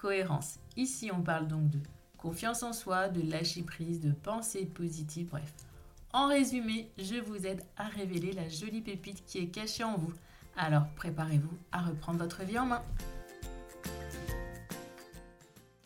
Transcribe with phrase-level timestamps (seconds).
[0.00, 0.58] cohérence.
[0.76, 1.78] Ici, on parle donc de
[2.16, 5.52] confiance en soi, de lâcher prise, de pensée positive, bref.
[6.12, 10.12] En résumé, je vous aide à révéler la jolie pépite qui est cachée en vous.
[10.56, 12.82] Alors préparez-vous à reprendre votre vie en main.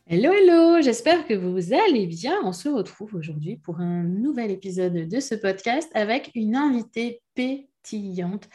[0.06, 2.38] Hello, hello, j'espère que vous allez bien.
[2.44, 8.48] On se retrouve aujourd'hui pour un nouvel épisode de ce podcast avec une invitée pétillante,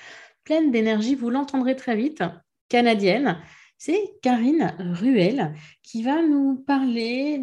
[0.44, 2.24] pleine d'énergie, vous l'entendrez très vite,
[2.70, 3.38] canadienne
[3.80, 7.42] c'est Karine Ruel qui va nous parler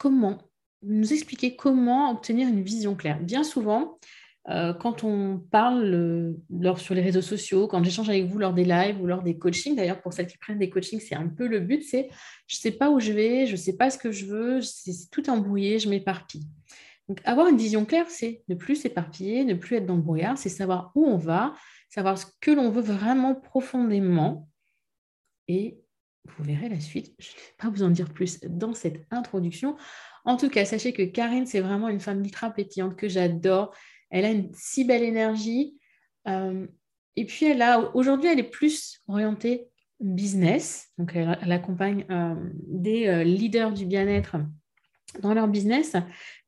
[0.00, 0.38] comment,
[0.82, 3.20] nous expliquer comment obtenir une vision claire.
[3.20, 3.98] Bien souvent,
[4.48, 8.64] euh, quand on parle euh, sur les réseaux sociaux, quand j'échange avec vous lors des
[8.64, 11.46] lives ou lors des coachings, d'ailleurs pour celles qui prennent des coachings, c'est un peu
[11.46, 12.08] le but, c'est
[12.46, 14.62] je ne sais pas où je vais, je ne sais pas ce que je veux,
[14.62, 16.46] c'est tout embrouillé, je m'éparpille.
[17.06, 20.38] Donc avoir une vision claire, c'est ne plus s'éparpiller, ne plus être dans le brouillard,
[20.38, 21.54] c'est savoir où on va,
[21.90, 24.48] savoir ce que l'on veut vraiment profondément
[25.50, 25.80] et
[26.36, 27.12] vous verrez la suite.
[27.18, 29.76] Je ne vais pas vous en dire plus dans cette introduction.
[30.24, 33.74] En tout cas, sachez que Karine, c'est vraiment une femme ultra pétillante que j'adore.
[34.10, 35.76] Elle a une si belle énergie.
[36.28, 36.68] Euh,
[37.16, 39.66] et puis, elle a aujourd'hui, elle est plus orientée
[39.98, 40.88] business.
[40.98, 42.34] Donc, elle, accompagne euh,
[42.68, 44.36] des euh, leaders du bien-être
[45.18, 45.96] dans leur business.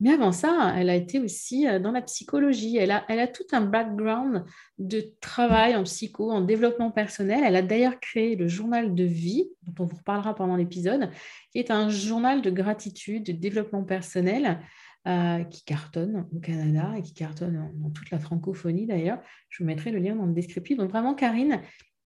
[0.00, 2.76] Mais avant ça, elle a été aussi euh, dans la psychologie.
[2.76, 4.44] Elle a, tout un background
[4.78, 7.42] de travail en psycho, en développement personnel.
[7.44, 11.10] Elle a d'ailleurs créé le journal de vie, dont on vous reparlera pendant l'épisode,
[11.50, 14.60] qui est un journal de gratitude, de développement personnel.
[15.08, 19.20] Euh, qui cartonne au Canada et qui cartonne dans toute la francophonie d'ailleurs.
[19.48, 20.76] Je vous mettrai le lien dans le descriptif.
[20.76, 21.60] Donc vraiment, Karine,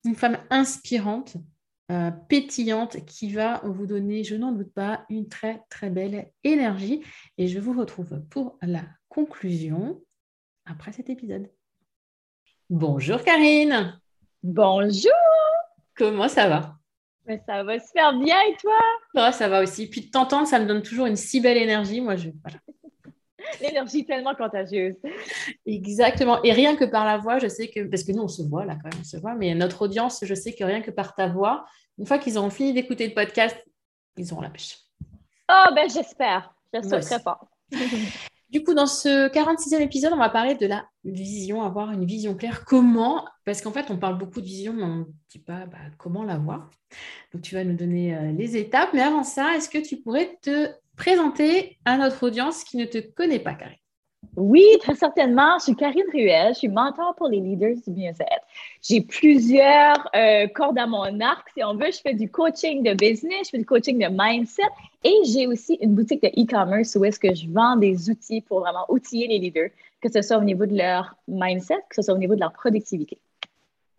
[0.07, 1.37] une femme inspirante,
[1.91, 7.03] euh, pétillante qui va vous donner, je n'en doute pas, une très très belle énergie.
[7.39, 10.03] Et je vous retrouve pour la conclusion
[10.67, 11.49] après cet épisode.
[12.71, 13.99] Bonjour Karine.
[14.43, 15.13] Bonjour.
[15.95, 16.79] Comment ça va?
[17.27, 19.33] Mais Ça va super bien et toi?
[19.33, 19.89] Ça va aussi.
[19.89, 22.01] Puis de t'entendre, ça me donne toujours une si belle énergie.
[22.01, 22.31] Moi, je.
[22.43, 22.59] Voilà.
[23.61, 24.95] L'énergie tellement contagieuse.
[25.67, 26.43] Exactement.
[26.43, 28.65] Et rien que par la voix, je sais que, parce que nous, on se voit
[28.65, 31.15] là quand même, on se voit, mais notre audience, je sais que rien que par
[31.15, 31.65] ta voix,
[31.99, 33.57] une fois qu'ils auront fini d'écouter le podcast,
[34.17, 34.79] ils auront la pêche.
[35.51, 36.55] Oh, ben j'espère.
[36.73, 37.49] J'espère très fort.
[38.51, 42.35] Du coup, dans ce 46e épisode, on va parler de la vision, avoir une vision
[42.35, 42.65] claire.
[42.65, 43.27] Comment?
[43.45, 46.25] Parce qu'en fait, on parle beaucoup de vision, mais on ne dit pas bah, comment
[46.25, 46.71] l'avoir.
[47.35, 48.89] Donc, tu vas nous donner euh, les étapes.
[48.95, 52.99] Mais avant ça, est-ce que tu pourrais te présenter à notre audience qui ne te
[52.99, 53.79] connaît pas, Karine.
[54.37, 55.59] Oui, très certainement.
[55.59, 58.47] Je suis Karine Ruel, je suis mentor pour les leaders du bien-être.
[58.83, 61.91] J'ai plusieurs euh, cordes à mon arc, si on veut.
[61.93, 64.63] Je fais du coaching de business, je fais du coaching de mindset
[65.05, 68.61] et j'ai aussi une boutique de e-commerce où est-ce que je vends des outils pour
[68.61, 69.71] vraiment outiller les leaders,
[70.01, 72.53] que ce soit au niveau de leur mindset, que ce soit au niveau de leur
[72.53, 73.19] productivité.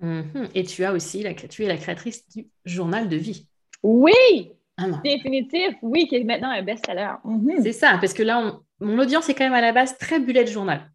[0.02, 0.50] Mm-hmm.
[0.54, 3.48] Et tu as aussi, la, tu es la créatrice du journal de vie.
[3.84, 7.14] Oui, ah Définitif, oui, qui est maintenant un best-seller.
[7.62, 10.48] C'est ça, parce que là, mon audience est quand même à la base très bullet
[10.48, 10.92] journal.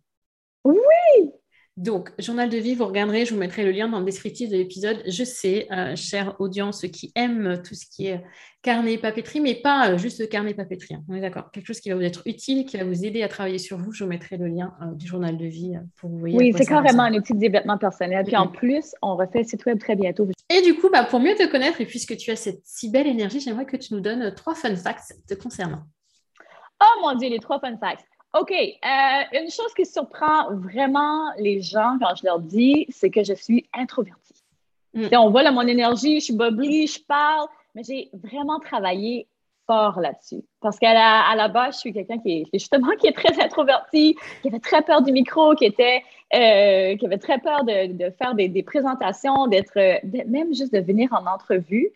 [0.64, 0.74] Oui!
[1.76, 4.56] Donc, journal de vie, vous regarderez, je vous mettrai le lien dans le descriptif de
[4.56, 5.02] l'épisode.
[5.08, 8.22] Je sais, euh, chère audience qui aime tout ce qui est
[8.62, 10.94] carnet papeterie, mais pas euh, juste carnet papeterie.
[10.94, 11.02] Hein.
[11.08, 11.50] On est d'accord.
[11.50, 13.92] Quelque chose qui va vous être utile, qui va vous aider à travailler sur vous.
[13.92, 16.36] Je vous mettrai le lien euh, du journal de vie pour vous voyez.
[16.36, 18.24] Oui, c'est carrément un outil de développement personnel.
[18.24, 20.28] Puis en plus, on refait le site web très bientôt.
[20.50, 23.08] Et du coup, bah, pour mieux te connaître et puisque tu as cette si belle
[23.08, 25.82] énergie, j'aimerais que tu nous donnes trois fun facts te concernant.
[26.80, 28.04] Oh mon Dieu, les trois fun facts.
[28.34, 28.50] OK.
[28.50, 33.32] Euh, une chose qui surprend vraiment les gens quand je leur dis, c'est que je
[33.32, 34.42] suis introvertie.
[34.92, 35.06] Mm.
[35.12, 39.28] On voit là mon énergie, je suis bubbly, je parle, mais j'ai vraiment travaillé
[39.66, 40.44] fort là-dessus.
[40.60, 43.40] Parce qu'à la, à la base, je suis quelqu'un qui est justement qui est très
[43.40, 46.02] introverti, qui avait très peur du micro, qui était
[46.34, 49.78] euh, qui avait très peur de, de faire des, des présentations, d'être
[50.26, 51.90] même juste de venir en entrevue.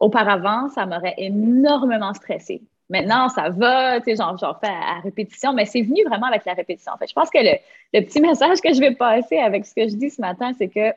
[0.00, 2.62] Auparavant, ça m'aurait énormément stressée.
[2.90, 6.54] Maintenant, ça va, tu sais, j'en fais à, répétition, mais c'est venu vraiment avec la
[6.54, 6.92] répétition.
[6.92, 9.88] En fait, je pense que le, petit message que je vais passer avec ce que
[9.88, 10.92] je dis ce matin, c'est que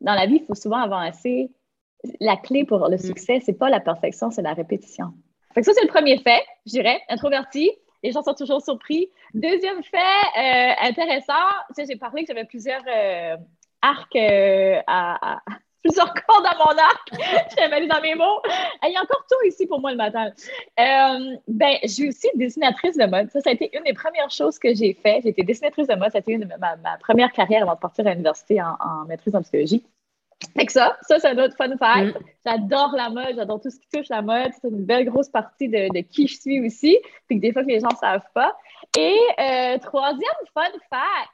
[0.00, 1.50] dans la vie, il faut souvent avancer.
[2.20, 2.98] La clé pour le mm.
[2.98, 5.12] succès, c'est pas la perfection, c'est la répétition.
[5.54, 7.70] Fait que ça, c'est le premier fait, je dirais, introverti.
[8.04, 9.08] Les gens sont toujours surpris.
[9.32, 11.32] Deuxième fait euh, intéressant,
[11.68, 13.36] tu sais, j'ai parlé que j'avais plusieurs euh,
[13.82, 15.40] arcs euh, à,
[15.84, 17.08] plusieurs cordes à mon arc.
[17.12, 18.40] je mêlée dans mes mots.
[18.82, 20.30] Il y a encore tout ici pour moi le matin.
[20.80, 23.30] Euh, ben, je suis aussi dessinatrice de mode.
[23.30, 25.20] Ça, ça a été une des premières choses que j'ai fait.
[25.22, 26.10] J'ai été dessinatrice de mode.
[26.10, 29.36] Ça a été une de ma, première carrière avant de partir à l'université en, maîtrise
[29.36, 29.84] en psychologie.
[30.56, 32.18] Fait que ça, ça, c'est un autre fun fact.
[32.18, 32.24] Mm.
[32.44, 34.52] J'adore la mode, j'adore tout ce qui touche la mode.
[34.60, 36.98] C'est une belle grosse partie de, qui je suis aussi,
[37.28, 38.56] puis que des fois que les gens ne savent pas.
[38.98, 40.18] Et euh, troisième
[40.52, 41.30] fun fact,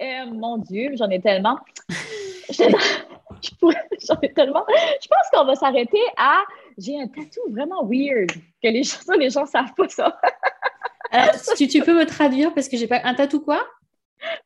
[0.00, 1.58] euh, mon Dieu, j'en ai tellement.
[3.42, 4.64] je j'en ai tellement.
[4.68, 6.42] Je pense qu'on va s'arrêter à
[6.76, 8.30] j'ai un tatou vraiment weird
[8.62, 10.18] que les gens, les gens savent pas ça.
[11.10, 13.62] Alors, tu, peux me traduire parce que j'ai pas un tatou quoi?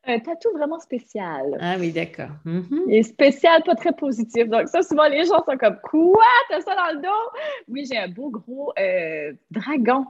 [0.04, 1.56] Un tatou vraiment spécial.
[1.60, 2.28] Ah oui, d'accord.
[2.44, 2.84] Mhm.
[2.88, 4.48] Et spécial, pas très positif.
[4.48, 6.22] Donc, ça, souvent, les gens sont comme Quoi?
[6.48, 7.38] T'as ça dans le dos?
[7.68, 10.06] Oui, j'ai un beau gros euh, dragon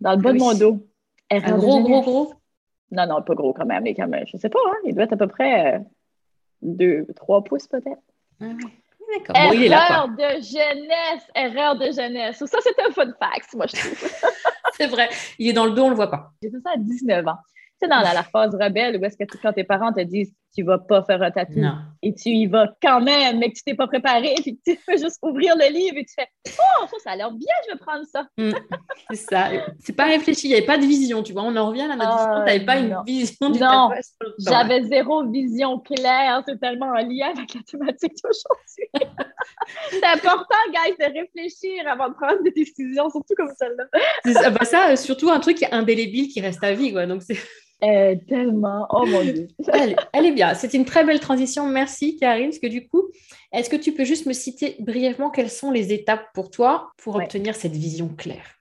[0.00, 0.86] dans le bas de mon dos.
[1.30, 2.32] un gros, gros, gros?
[2.90, 3.82] Non, non, pas gros quand même.
[3.82, 5.84] Mais quand même, je sais pas, hein, il doit être à peu près 2,
[6.64, 8.02] euh, 3 pouces peut-être.
[8.40, 8.46] Ah
[9.16, 9.36] D'accord.
[9.36, 12.44] erreur de jeunesse, erreur de jeunesse.
[12.44, 14.12] Ça, c'est un fun fact, moi, je trouve.
[14.76, 15.08] c'est vrai.
[15.38, 16.30] Il est dans le dos, on ne le voit pas.
[16.42, 17.38] J'ai fait ça à 19 ans
[17.80, 20.78] sais, dans la, phase rebelle où est-ce que quand tes parents te disent tu vas
[20.78, 21.60] pas faire un tatou
[22.02, 24.78] et tu y vas quand même, mais que tu t'es pas préparé, puis que tu
[24.86, 26.28] peux juste ouvrir le livre et tu fais
[26.58, 28.26] Oh, ça, ça a l'air bien, je vais prendre ça.
[28.38, 28.50] Mm.
[29.10, 29.48] c'est ça.
[29.80, 31.42] C'est pas réfléchi, il n'y avait pas de vision, tu vois.
[31.42, 33.90] On en revient à notre discussion, tu n'avais pas une vision du Non,
[34.38, 36.42] j'avais zéro vision claire.
[36.46, 39.08] C'est tellement en lien avec la thématique d'aujourd'hui.
[39.90, 44.50] c'est important, guys, de réfléchir avant de prendre des décisions, surtout comme celle-là.
[44.50, 47.06] Bah ça, surtout un truc indélébile qui reste à vie, quoi.
[47.06, 47.38] Donc, c'est.
[47.84, 48.86] Euh, tellement.
[48.90, 49.48] Oh mon Dieu.
[50.12, 50.54] elle, est bien.
[50.54, 51.66] C'est une très belle transition.
[51.68, 52.50] Merci, Karine.
[52.50, 53.04] Parce que du coup,
[53.52, 57.16] est-ce que tu peux juste me citer brièvement quelles sont les étapes pour toi pour
[57.16, 58.58] obtenir cette vision claire?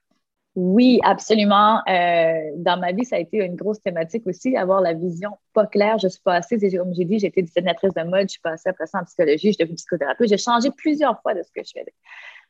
[0.55, 1.81] Oui, absolument.
[1.87, 5.67] Euh, dans ma vie, ça a été une grosse thématique aussi, avoir la vision pas
[5.67, 5.99] claire.
[5.99, 8.99] Je suis passée, comme j'ai dit, j'étais dessinatrice de mode, je suis passée après ça
[8.99, 10.29] en psychologie, je suis devenue psychothérapeute.
[10.29, 11.93] J'ai changé plusieurs fois de ce que je faisais.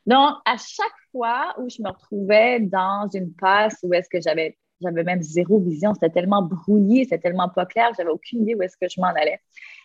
[0.06, 4.56] Donc, à chaque fois où je me retrouvais dans une passe où est-ce que j'avais
[4.80, 5.94] j'avais même zéro vision.
[5.94, 9.08] C'était tellement brouillé, c'était tellement pas clair, j'avais aucune idée où est-ce que je m'en
[9.08, 9.40] allais.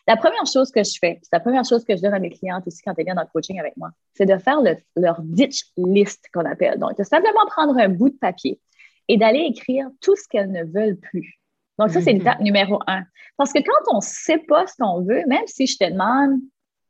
[0.07, 2.29] La première chose que je fais, c'est la première chose que je donne à mes
[2.29, 4.59] clientes aussi quand elles viennent dans le coaching avec moi, c'est de faire
[4.95, 6.77] leur ditch list qu'on appelle.
[6.77, 8.59] Donc, de simplement prendre un bout de papier
[9.07, 11.39] et d'aller écrire tout ce qu'elles ne veulent plus.
[11.79, 13.03] Donc, ça, c'est l'étape numéro un.
[13.37, 16.39] Parce que quand on ne sait pas ce qu'on veut, même si je te demande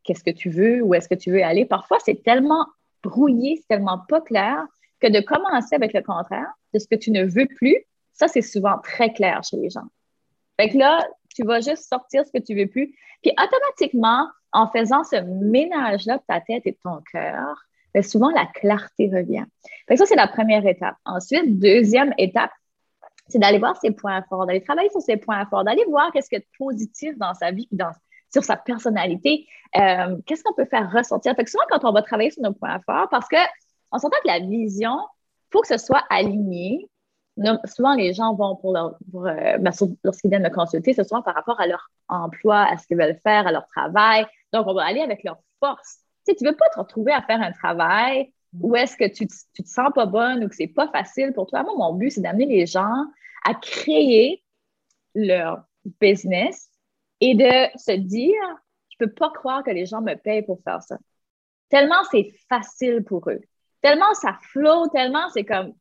[0.04, 2.66] qu'est-ce que tu veux, où est-ce que tu veux aller, parfois, c'est tellement
[3.04, 4.66] brouillé, c'est tellement pas clair
[5.00, 7.78] que de commencer avec le contraire de ce que tu ne veux plus,
[8.14, 9.88] ça, c'est souvent très clair chez les gens.
[10.60, 11.06] Fait que là,
[11.36, 12.96] tu vas juste sortir ce que tu veux plus.
[13.22, 17.56] Puis automatiquement, en faisant ce ménage-là de ta tête et de ton cœur,
[17.94, 19.46] ben, souvent la clarté revient.
[19.88, 20.96] Fait que ça, c'est la première étape.
[21.06, 22.52] Ensuite, deuxième étape,
[23.28, 26.34] c'est d'aller voir ses points forts, d'aller travailler sur ses points forts, d'aller voir qu'est-ce
[26.36, 27.92] a de positif dans sa vie, dans,
[28.32, 31.36] sur sa personnalité, euh, qu'est-ce qu'on peut faire ressortir.
[31.36, 33.38] Fait que souvent, quand on va travailler sur nos points forts, parce que
[33.92, 36.90] on s'entend que la vision, il faut que ce soit aligné
[37.66, 38.98] souvent, les gens vont pour leur.
[39.16, 39.72] Euh, ben,
[40.04, 43.20] lorsqu'ils viennent me consulter, c'est souvent par rapport à leur emploi, à ce qu'ils veulent
[43.24, 44.26] faire, à leur travail.
[44.52, 46.00] Donc, on va aller avec leur force.
[46.28, 49.64] Tu ne veux pas te retrouver à faire un travail où est-ce que tu, ne
[49.64, 51.64] te sens pas bonne ou que c'est pas facile pour toi.
[51.64, 53.06] Moi, mon but, c'est d'amener les gens
[53.44, 54.44] à créer
[55.16, 55.64] leur
[56.00, 56.70] business
[57.20, 58.42] et de se dire,
[58.90, 60.98] je peux pas croire que les gens me payent pour faire ça.
[61.70, 63.42] Tellement c'est facile pour eux.
[63.82, 65.74] Tellement ça flow, tellement c'est comme,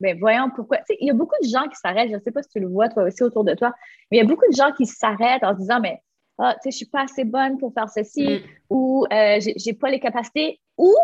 [0.00, 0.78] ben voyons pourquoi.
[1.00, 2.68] il y a beaucoup de gens qui s'arrêtent, je ne sais pas si tu le
[2.68, 3.72] vois toi aussi autour de toi,
[4.10, 6.02] mais il y a beaucoup de gens qui s'arrêtent en se disant, mais
[6.38, 8.40] ah, tu sais, je ne suis pas assez bonne pour faire ceci, mm.
[8.70, 10.94] ou euh, je n'ai pas les capacités, ou,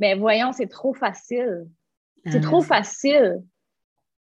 [0.00, 1.68] ben voyons, c'est trop facile.
[2.26, 2.66] C'est trop ah.
[2.66, 3.42] facile.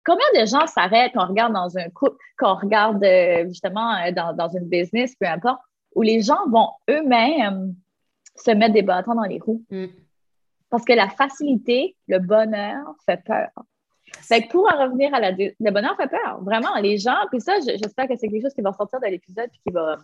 [0.03, 3.95] Combien de gens s'arrêtent quand on regarde dans un couple, quand on regarde euh, justement
[3.95, 5.61] euh, dans, dans, une business, peu importe,
[5.95, 7.75] où les gens vont eux-mêmes
[8.35, 9.63] se mettre des bâtons dans les roues?
[9.69, 9.85] Mm.
[10.69, 13.49] Parce que la facilité, le bonheur fait peur.
[14.23, 15.31] Fait que pour en revenir à la.
[15.31, 16.41] Le bonheur fait peur.
[16.41, 17.17] Vraiment, les gens.
[17.29, 19.97] Puis ça, j'espère que c'est quelque chose qui va sortir de l'épisode et qui va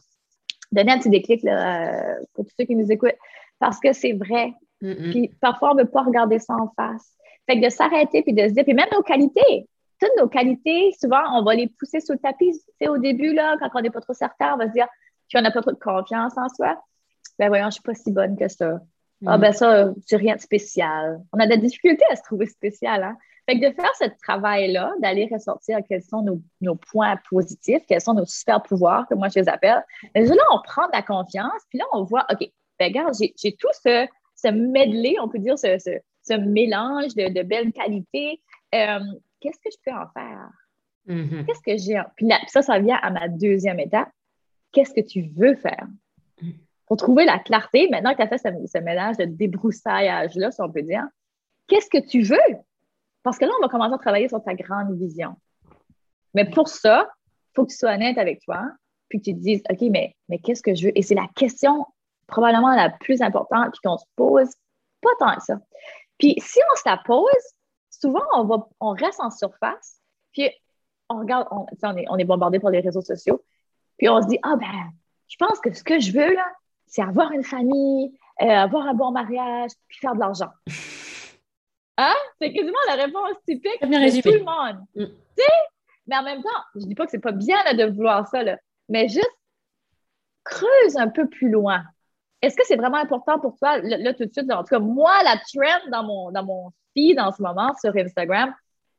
[0.71, 3.17] donner un petit déclic là, pour tous ceux qui nous écoutent.
[3.59, 4.53] Parce que c'est vrai.
[4.79, 7.15] Puis parfois, on ne veut pas regarder ça en face.
[7.49, 8.63] Fait que de s'arrêter puis de se dire.
[8.63, 9.67] Puis même nos qualités.
[10.01, 12.53] Toutes nos qualités, souvent, on va les pousser sous le tapis.
[12.53, 14.87] Tu sais, au début, là, quand on n'est pas trop certain, on va se dire
[15.33, 16.81] qu'on n'a pas trop de confiance en soi.
[17.37, 18.79] Ben voyons, je ne suis pas si bonne que ça.
[19.25, 21.19] Ah ben ça, c'est rien de spécial.
[21.33, 23.03] On a de la difficulté à se trouver spécial.
[23.03, 23.17] Hein?
[23.49, 26.21] Fait que de faire ce travail-là, d'aller ressortir quels sont
[26.61, 30.43] nos, points positifs, quels sont nos super pouvoirs, que moi je les appelle, ben, là,
[30.53, 34.05] on prend de la confiance, puis là, on voit, OK, ben regarde, j'ai tout ce,
[34.35, 38.39] ce medley, on peut dire, ce, ce, mélange de, belles qualités.
[38.75, 38.99] Euh,
[39.39, 40.49] qu'est-ce que je peux en faire?
[41.07, 41.45] Mm-hmm.
[41.45, 41.99] Qu'est-ce que j'ai.
[42.17, 44.09] Puis ça, ça vient à ma deuxième étape.
[44.71, 45.87] Qu'est-ce que tu veux faire?
[46.85, 50.71] pour trouver la clarté, maintenant que tu as fait ce, mélange de débroussaillage-là, si on
[50.71, 51.05] peut dire,
[51.67, 52.57] qu'est-ce que tu veux?
[53.29, 55.35] Parce que là, on va commencer à travailler sur ta grande vision.
[56.33, 58.63] Mais pour ça, il faut que tu sois honnête avec toi,
[59.07, 60.97] puis que tu te dises, OK, mais, mais qu'est-ce que je veux?
[60.97, 61.85] Et c'est la question
[62.25, 64.49] probablement la plus importante, puis qu'on se pose
[65.03, 65.59] pas tant que ça.
[66.17, 67.27] Puis si on se la pose,
[67.91, 70.49] souvent, on, va, on reste en surface, puis
[71.07, 71.67] on regarde, on,
[71.97, 73.43] est, on est bombardé par les réseaux sociaux,
[73.99, 74.89] puis on se dit, ah ben,
[75.27, 76.47] je pense que ce que je veux, là,
[76.87, 80.49] c'est avoir une famille, euh, avoir un bon mariage, puis faire de l'argent.
[82.01, 82.15] Hein?
[82.41, 84.85] C'est quasiment la réponse typique de tout le monde.
[84.95, 85.13] Mm.
[86.07, 88.39] Mais en même temps, je ne dis pas que c'est pas bien de vouloir ça,
[88.87, 89.29] mais juste
[90.43, 91.83] creuse un peu plus loin.
[92.41, 95.11] Est-ce que c'est vraiment important pour toi, là, tout de suite, en tout cas, moi,
[95.23, 98.53] la trend dans mon, dans mon feed en ce moment sur Instagram,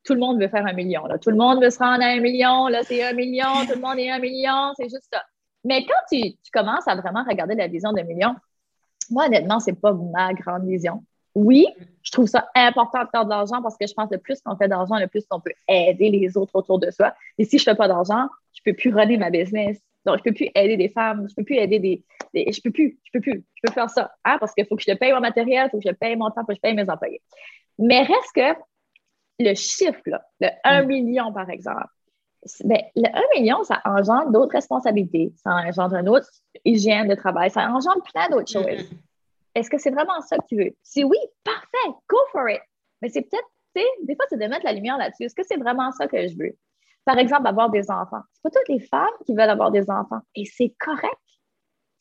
[0.05, 1.07] tout le monde veut faire un million.
[1.07, 1.19] Là.
[1.19, 2.69] Tout le monde veut se rendre à un million.
[2.69, 3.49] Là, c'est un million.
[3.67, 4.73] Tout le monde est un million.
[4.77, 5.23] C'est juste ça.
[5.65, 8.35] Mais quand tu, tu, commences à vraiment regarder la vision d'un million,
[9.11, 11.05] moi, honnêtement, c'est pas ma grande vision.
[11.35, 11.67] Oui,
[12.03, 14.41] je trouve ça important de faire de l'argent parce que je pense que le plus
[14.41, 17.15] qu'on fait d'argent, le plus qu'on peut aider les autres autour de soi.
[17.39, 19.79] Et si je fais pas d'argent, je peux plus runner ma business.
[20.05, 22.99] Donc, je peux plus aider des femmes, je peux plus aider des, je peux plus,
[23.05, 25.21] je peux plus, je peux faire ça, hein, parce qu'il faut que je paye mon
[25.21, 27.21] matériel, il faut que je paye mon temps, il faut que je paye mes employés.
[27.79, 28.59] Mais reste que
[29.41, 30.87] le chiffre, là, le 1 mm.
[30.87, 31.87] million, par exemple,
[32.65, 36.29] ben, le 1 million, ça engendre d'autres responsabilités, ça engendre une autre
[36.65, 38.91] hygiène de travail, ça engendre plein d'autres mm, choses.
[39.55, 39.59] Mm.
[39.59, 40.71] Est-ce que c'est vraiment ça que tu veux?
[40.83, 42.61] Si oui, parfait, go for it.
[43.03, 45.25] Mais c'est peut-être, tu sais, des fois, c'est de mettre la lumière là-dessus.
[45.25, 46.57] Est-ce que c'est vraiment ça que je veux?
[47.05, 48.21] Par exemple, avoir des enfants.
[48.33, 50.21] C'est pas toutes les femmes qui veulent avoir des enfants.
[50.35, 51.17] Et c'est correct.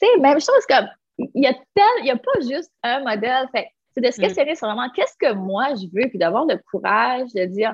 [0.01, 0.87] Tu sais, même chose comme,
[1.17, 3.47] il y a tel, il n'y a pas juste un modèle.
[3.51, 6.57] Fait c'est de se questionner sur vraiment qu'est-ce que moi je veux, puis d'avoir le
[6.69, 7.73] courage de dire,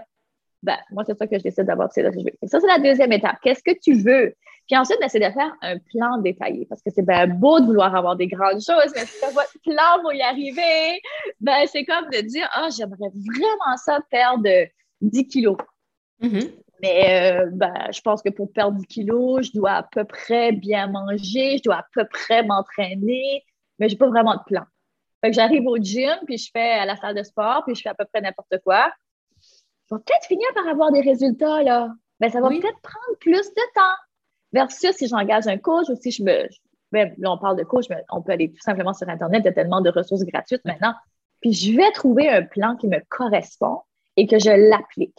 [0.65, 2.47] ben, moi, c'est ça que je décide d'avoir, c'est ça que je veux.
[2.47, 3.37] Ça, c'est la deuxième étape.
[3.43, 4.33] Qu'est-ce que tu veux?
[4.67, 7.65] Puis ensuite, ben, c'est de faire un plan détaillé parce que c'est bien beau de
[7.65, 11.01] vouloir avoir des grandes choses, mais si votre plan pour y arriver,
[11.39, 14.49] ben, c'est comme de dire, ah, j'aimerais vraiment ça perdre
[15.01, 15.57] 10 kilos.
[16.21, 16.51] Mm-hmm.
[16.81, 20.51] Mais euh, ben, je pense que pour perdre 10 kilos, je dois à peu près
[20.51, 23.43] bien manger, je dois à peu près m'entraîner,
[23.77, 24.63] mais je n'ai pas vraiment de plan.
[25.23, 27.81] Fait que j'arrive au gym, puis je fais à la salle de sport, puis je
[27.81, 28.91] fais à peu près n'importe quoi.
[29.89, 31.93] Je vais peut-être finir par avoir des résultats, là.
[32.19, 33.95] Ben, ça va peut-être prendre plus de temps.
[34.53, 36.47] Versus si j'engage un coach ou si je me.
[36.91, 39.45] Ben, là, on parle de coach, mais on peut aller tout simplement sur Internet, il
[39.45, 40.93] y a tellement de ressources gratuites maintenant.
[41.41, 43.81] Puis je vais trouver un plan qui me correspond
[44.15, 45.17] et que je l'applique.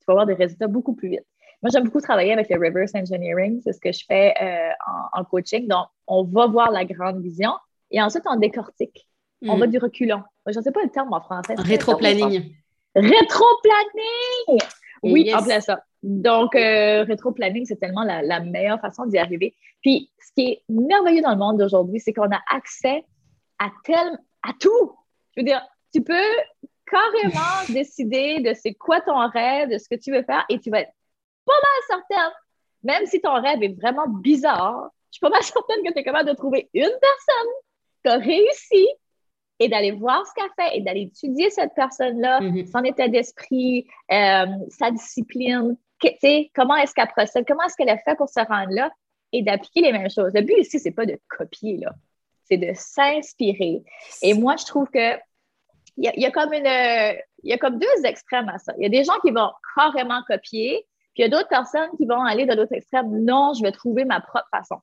[0.00, 1.26] Tu vas avoir des résultats beaucoup plus vite.
[1.62, 3.60] Moi, j'aime beaucoup travailler avec le reverse engineering.
[3.64, 4.70] C'est ce que je fais euh,
[5.14, 5.66] en, coaching.
[5.66, 7.52] Donc, on va voir la grande vision
[7.90, 9.08] et ensuite, on décortique.
[9.42, 9.70] On va hmm.
[9.70, 10.22] du reculon.
[10.46, 11.54] Je ne sais pas le terme en français.
[11.56, 12.54] Rétro-planning.
[12.96, 14.58] Rétro-planning!
[15.02, 15.82] Oui, en plein ça.
[16.02, 19.54] Donc, euh, rétro-planning, c'est tellement la, meilleure façon d'y arriver.
[19.82, 23.04] Puis, ce qui est merveilleux dans le monde d'aujourd'hui, c'est qu'on a accès
[23.58, 24.92] à tel, à tout.
[25.36, 25.62] Je veux dire,
[25.92, 26.14] tu peux
[26.90, 30.70] carrément décider de c'est quoi ton rêve, de ce que tu veux faire, et tu
[30.70, 30.92] vas être
[31.44, 32.32] pas mal certaine,
[32.82, 36.04] même si ton rêve est vraiment bizarre, je suis pas mal certaine que tu es
[36.04, 37.52] capable de trouver une personne
[38.04, 38.88] qui a réussi
[39.58, 42.70] et d'aller voir ce qu'elle fait et d'aller étudier cette personne-là, mm-hmm.
[42.70, 45.76] son état d'esprit, euh, sa discipline,
[46.54, 48.90] comment est-ce qu'elle procède, comment est-ce qu'elle a fait pour se rendre là
[49.32, 50.32] et d'appliquer les mêmes choses.
[50.34, 51.92] Le but ici, c'est pas de copier, là.
[52.44, 53.82] C'est de s'inspirer.
[54.22, 55.16] Et moi, je trouve que
[55.98, 56.66] il y, a, comme une,
[57.42, 58.74] il y a comme deux extrêmes à ça.
[58.76, 61.88] Il y a des gens qui vont carrément copier, puis il y a d'autres personnes
[61.96, 63.24] qui vont aller de l'autre extrême.
[63.24, 64.76] Non, je vais trouver ma propre façon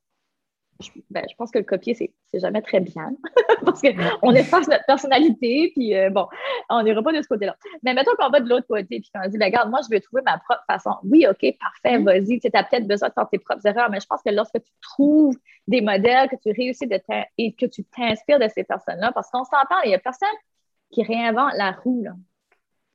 [0.80, 3.12] je, ben, je pense que le copier, c'est, jamais très bien
[3.64, 6.26] parce qu'on efface notre personnalité, puis euh, bon,
[6.68, 7.56] on n'ira pas de ce côté-là.
[7.82, 10.00] Mais mettons qu'on va de l'autre côté, puis qu'on dit, ben, regarde, moi, je veux
[10.00, 10.96] trouver ma propre façon.
[11.04, 12.04] Oui, OK, parfait, mm-hmm.
[12.04, 12.40] vas-y.
[12.40, 14.72] Tu as peut-être besoin de faire tes propres erreurs, mais je pense que lorsque tu
[14.82, 15.36] trouves
[15.68, 17.00] des modèles, que tu réussis de
[17.38, 20.28] et que tu t'inspires de ces personnes-là, parce qu'on s'entend, il n'y a personne
[20.90, 22.02] qui réinvente la roue.
[22.02, 22.12] Là.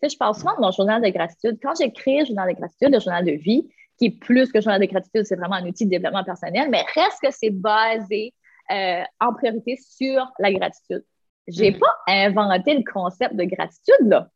[0.01, 1.59] Tu sais, je parle souvent de mon journal de gratitude.
[1.61, 4.81] Quand j'écris le journal de gratitude, le journal de vie, qui est plus que journal
[4.81, 8.33] de gratitude, c'est vraiment un outil de développement personnel, mais reste que c'est basé
[8.71, 11.03] euh, en priorité sur la gratitude.
[11.47, 11.79] Je n'ai mm-hmm.
[11.79, 14.29] pas inventé le concept de gratitude, là.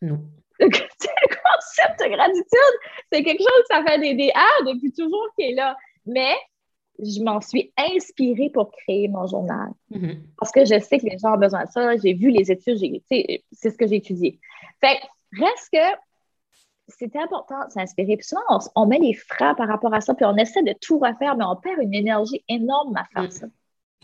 [0.00, 0.20] Non.
[0.60, 2.74] Le, concept de gratitude,
[3.10, 4.30] c'est quelque chose ça fait des, des
[4.66, 5.76] depuis toujours qui est là.
[6.06, 6.36] Mais
[7.00, 9.70] je m'en suis inspirée pour créer mon journal.
[9.90, 10.18] Mm-hmm.
[10.38, 11.96] Parce que je sais que les gens ont besoin de ça.
[11.96, 12.78] J'ai vu les études,
[13.08, 14.38] c'est ce que j'ai étudié.
[14.80, 15.00] Fait
[15.32, 15.98] reste que
[16.98, 18.16] c'est important de s'inspirer.
[18.16, 20.98] Puis souvent, on, met les freins par rapport à ça, puis on essaie de tout
[20.98, 23.30] refaire, mais on perd une énergie énorme à faire mm.
[23.30, 23.46] ça.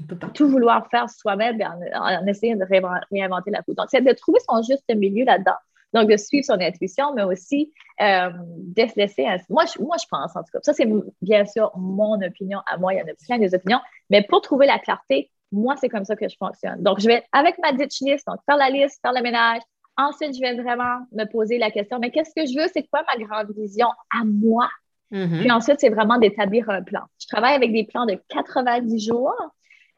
[0.00, 3.74] On peut pas tout vouloir faire soi-même en, en, essayant de réinventer la roue.
[3.74, 5.56] Donc, c'est de trouver son juste milieu là-dedans.
[5.94, 9.26] Donc, de suivre son intuition, mais aussi euh, de se laisser.
[9.48, 10.58] Moi je, moi, je pense, en tout cas.
[10.62, 10.86] Ça, c'est
[11.22, 12.92] bien sûr mon opinion à moi.
[12.94, 13.80] Il y en a plein des opinions.
[14.10, 16.82] Mais pour trouver la clarté, moi, c'est comme ça que je fonctionne.
[16.82, 19.62] Donc, je vais, avec ma ditch list, donc faire la liste, faire le ménage.
[19.98, 22.68] Ensuite, je vais vraiment me poser la question, mais qu'est-ce que je veux?
[22.72, 24.68] C'est quoi ma grande vision à moi?
[25.12, 25.40] Mm-hmm.
[25.40, 27.02] Puis ensuite, c'est vraiment d'établir un plan.
[27.20, 29.34] Je travaille avec des plans de 90 jours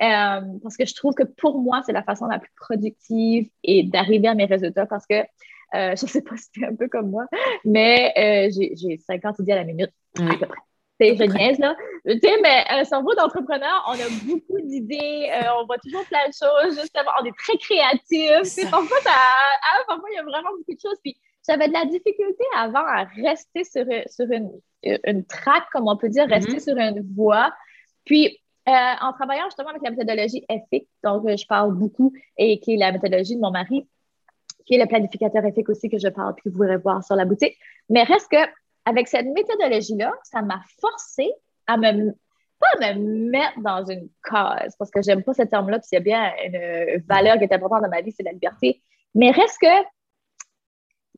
[0.02, 3.82] euh, parce que je trouve que pour moi, c'est la façon la plus productive et
[3.82, 5.24] d'arriver à mes résultats parce que euh,
[5.96, 7.26] je ne sais pas si c'est un peu comme moi,
[7.66, 10.58] mais euh, j'ai 50 idées à la minute à peu près.
[11.00, 11.74] C'est je niaise, là.
[12.06, 16.32] Tu sais, mais un cerveau d'entrepreneur, on a beaucoup d'idées, on voit toujours plein de
[16.32, 18.70] choses, justement, on est très créatifs.
[18.70, 20.98] Parfois, ça, ah, parfois, il y a vraiment beaucoup de choses.
[21.02, 21.16] Puis,
[21.48, 24.50] j'avais de la difficulté avant à rester sur, sur une,
[24.82, 26.64] une track, comme on peut dire, rester mm-hmm.
[26.64, 27.52] sur une voie.
[28.04, 28.38] Puis,
[28.68, 32.76] euh, en travaillant justement avec la méthodologie EFIC, donc je parle beaucoup, et qui est
[32.76, 33.88] la méthodologie de mon mari,
[34.66, 37.16] qui est le planificateur EFIC aussi que je parle, puis que vous pourrez voir sur
[37.16, 37.56] la boutique.
[37.88, 38.36] Mais reste que
[38.90, 41.32] avec cette méthodologie-là, ça m'a forcé
[41.66, 42.12] à me
[42.60, 45.94] pas à me mettre dans une case, parce que j'aime pas ce terme-là, puis il
[45.94, 48.82] y a bien une valeur qui est importante dans ma vie, c'est la liberté.
[49.14, 49.82] Mais reste que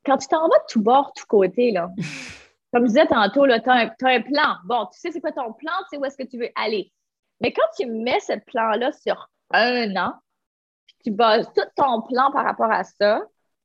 [0.07, 1.91] quand tu t'en vas de tout bord, tout côté, là,
[2.73, 4.57] comme je disais tantôt, tu as, un plan.
[4.67, 6.93] Bon, tu sais c'est quoi ton plan, tu sais où est-ce que tu veux aller.
[7.41, 10.15] Mais quand tu mets ce plan-là sur un an,
[10.87, 13.21] puis tu bases tout ton plan par rapport à ça,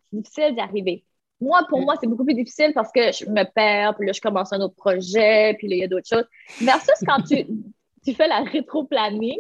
[0.10, 1.06] c'est difficile d'y arriver.
[1.40, 4.22] Moi, pour moi, c'est beaucoup plus difficile parce que je me perds, puis là, je
[4.22, 6.26] commence un autre projet, puis là, il y a d'autres choses.
[6.62, 7.46] Versus quand tu,
[8.06, 9.38] tu fais la rétro-planning,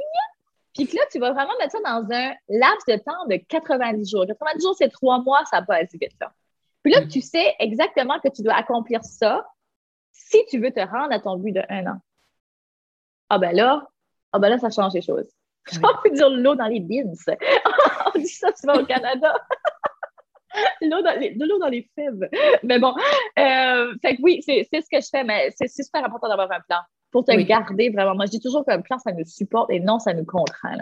[0.73, 4.09] puis que là, tu vas vraiment mettre ça dans un laps de temps de 90
[4.09, 4.25] jours.
[4.27, 6.31] 90 jours, c'est trois mois, ça va assez vite, là.
[6.83, 7.07] Puis là, mm.
[7.07, 9.45] tu sais exactement que tu dois accomplir ça
[10.11, 11.97] si tu veux te rendre à ton but de un an.
[13.29, 13.85] Ah ben là,
[14.31, 15.27] ah ben là, ça change les choses.
[15.69, 17.13] J'ai envie de dire l'eau dans les beans.
[18.15, 19.33] On dit ça souvent au Canada.
[20.81, 22.29] l'eau dans les, de l'eau dans les fèves.
[22.63, 22.93] Mais bon,
[23.39, 26.61] euh, fait que oui, c'est, ce que je fais, mais c'est super important d'avoir un
[26.67, 26.79] plan
[27.11, 28.15] pour te garder vraiment.
[28.15, 30.77] Moi, je dis toujours qu'un plan, ça nous supporte et non, ça nous contraint.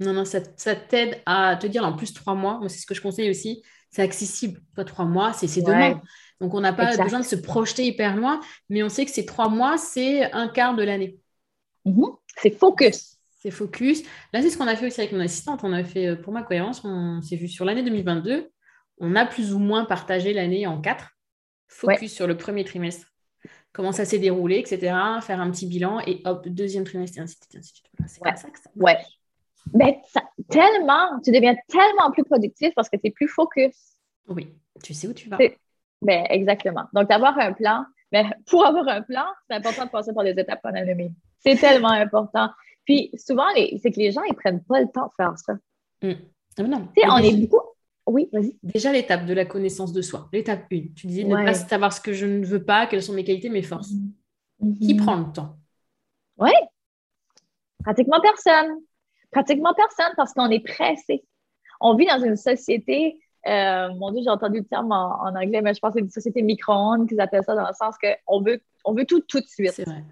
[0.00, 2.58] Non, non, ça, ça t'aide à te dire en plus trois mois.
[2.58, 3.62] Moi, c'est ce que je conseille aussi.
[3.90, 4.60] C'est accessible.
[4.74, 6.00] Pas trois mois, c'est, c'est demain.
[6.40, 9.26] Donc, on n'a pas besoin de se projeter hyper loin, mais on sait que ces
[9.26, 11.18] trois mois, c'est un quart de l'année.
[11.86, 12.16] Mm-hmm.
[12.38, 13.18] C'est focus.
[13.38, 14.02] C'est focus.
[14.32, 15.60] Là, c'est ce qu'on a fait aussi avec mon assistante.
[15.62, 18.48] On a fait, euh, pour ma cohérence, on s'est vu sur l'année 2022.
[18.98, 21.10] On a plus ou moins partagé l'année en quatre.
[21.68, 23.06] Focus sur le premier trimestre.
[23.72, 24.94] Comment ça s'est déroulé, etc.
[25.22, 27.84] Faire un petit bilan et hop, deuxième trimestre, et ainsi de suite.
[28.06, 28.98] C'est comme ça que ça Ouais.
[29.72, 30.00] Mais
[30.50, 33.96] tellement, tu deviens tellement plus productif parce que tu es plus focus.
[34.28, 35.38] Oui, tu sais où tu vas.
[36.02, 36.84] Ben, exactement.
[36.92, 40.32] Donc, d'avoir un plan, mais pour avoir un plan, c'est important de passer par des
[40.32, 41.14] étapes anonymes.
[41.38, 42.50] C'est tellement important.
[42.84, 45.54] Puis souvent, c'est que les gens, ils prennent pas le temps de faire ça.
[46.02, 46.12] Mm.
[46.58, 46.88] Ah, non.
[46.94, 47.62] Tu sais, on est beaucoup.
[48.06, 48.56] Oui, vas-y.
[48.62, 50.28] Déjà, l'étape de la connaissance de soi.
[50.32, 50.94] L'étape 1.
[50.94, 53.48] Tu disais ne pas savoir ce que je ne veux pas, quelles sont mes qualités,
[53.48, 53.92] mes forces.
[54.60, 54.78] Mm-hmm.
[54.78, 55.56] Qui prend le temps?
[56.38, 56.52] Oui.
[57.82, 58.78] Pratiquement personne.
[59.30, 61.24] Pratiquement personne parce qu'on est pressé.
[61.80, 65.74] On vit dans une société euh, mon Dieu, j'ai entendu le terme en, anglais, mais
[65.74, 68.62] je pense que c'est une société micro-ondes qu'ils appellent ça dans le sens qu'on veut,
[68.84, 69.72] on veut tout tout de suite.
[69.72, 70.04] C'est vrai.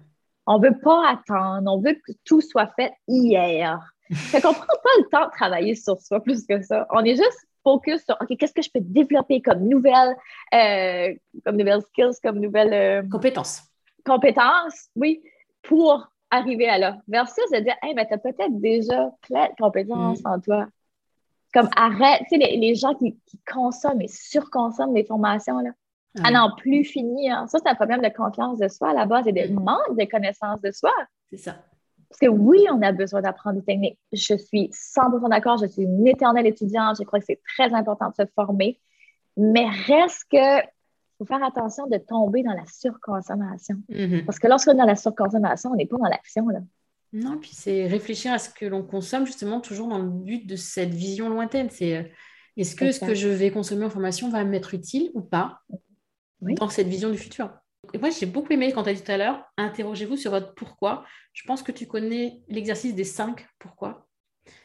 [0.47, 3.79] On ne veut pas attendre, on veut que tout soit fait hier.
[4.13, 6.87] fait qu'on prend pas le temps de travailler sur soi plus que ça.
[6.89, 10.15] On est juste focus sur OK, qu'est-ce que je peux développer comme nouvelles,
[10.53, 11.13] euh,
[11.45, 13.63] comme nouvelles skills, comme nouvelles euh, compétences.
[14.05, 15.21] Compétences, oui,
[15.61, 16.97] pour arriver à là.
[17.07, 20.27] Versus de dire, hey, mais tu as peut-être déjà plein de compétences mm.
[20.27, 20.67] en toi.
[21.53, 23.19] Comme arrête, tu sais, les, gens qui,
[23.51, 25.71] consomment et surconsomment des formations, là,
[26.23, 27.45] à n'en plus finir.
[27.47, 29.59] Ça, c'est un problème de confiance de soi à la base et de mm.
[29.61, 30.93] manque de connaissance de soi.
[31.29, 31.57] C'est ça.
[32.11, 33.97] Parce que oui, on a besoin d'apprendre des techniques.
[34.11, 35.57] Je suis 100% d'accord.
[35.57, 36.97] Je suis une éternelle étudiante.
[36.99, 38.77] Je crois que c'est très important de se former.
[39.37, 40.67] Mais reste que
[41.17, 43.75] faut faire attention de tomber dans la surconsommation.
[43.89, 44.25] Mm-hmm.
[44.25, 46.49] Parce que lorsqu'on est dans la surconsommation, on n'est pas dans l'action.
[46.49, 46.59] Là.
[47.13, 50.57] Non, puis c'est réfléchir à ce que l'on consomme, justement, toujours dans le but de
[50.57, 51.69] cette vision lointaine.
[51.69, 52.03] C'est euh,
[52.57, 55.61] est-ce que ce que je vais consommer en formation va m'être utile ou pas
[56.41, 57.51] dans cette vision du futur?
[57.93, 60.53] Et moi, j'ai beaucoup aimé quand tu as dit tout à l'heure, interrogez-vous sur votre
[60.53, 61.03] pourquoi.
[61.33, 64.07] Je pense que tu connais l'exercice des cinq pourquoi.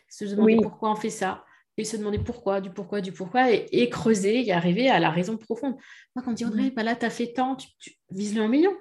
[0.09, 1.44] Se demander pourquoi on fait ça,
[1.76, 5.37] et se demander pourquoi, du pourquoi, du pourquoi, et, creuser et arriver à la raison
[5.37, 5.76] profonde.
[6.14, 8.42] Moi, quand on dit Audrey, bah là, tu as fait tant, tu, tu vises le
[8.42, 8.72] en million.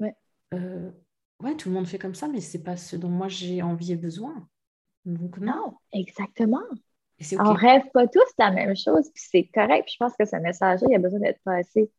[0.00, 0.14] Ouais.
[0.54, 0.90] Euh,
[1.40, 3.92] ouais, tout le monde fait comme ça, mais c'est pas ce dont moi j'ai envie
[3.92, 4.48] et besoin.
[5.04, 5.74] Donc, non.
[5.92, 6.62] exactement.
[7.38, 9.84] On rêve pas tous la même chose, puis c'est correct.
[9.84, 11.90] Puis je pense que ce message-là, il a besoin d'être passé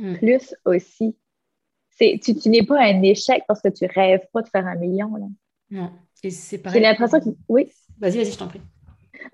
[0.00, 0.16] hmm.
[0.16, 1.16] plus aussi.
[1.98, 5.14] Tu, tu n'es pas un échec parce que tu rêves pas de faire un million.
[5.16, 5.26] Là.
[5.70, 5.90] Non.
[6.22, 6.80] Et c'est pareil.
[6.80, 7.36] J'ai l'impression que.
[7.48, 7.70] Oui?
[7.98, 8.60] Vas-y, vas-y, je t'en prie.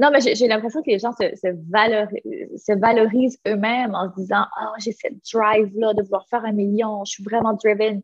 [0.00, 4.92] Non, mais j'ai l'impression que les gens se, valorisent, eux-mêmes en se disant Oh, j'ai
[4.92, 8.02] cette drive-là de vouloir faire un million, je suis vraiment driven.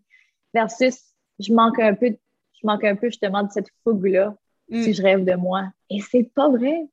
[0.55, 1.01] Versus,
[1.39, 4.37] je manque un peu, je manque un peu justement de cette fougue-là
[4.71, 4.95] si mm.
[4.95, 5.71] je rêve de moi.
[5.91, 6.87] Et c'est pas vrai.